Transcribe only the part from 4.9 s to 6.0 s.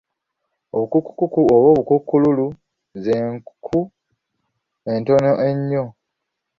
entono ennyo.